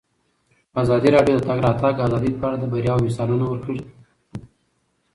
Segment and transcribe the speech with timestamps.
[0.81, 3.81] ازادي راډیو د د تګ راتګ ازادي په اړه د بریاوو مثالونه ورکړي.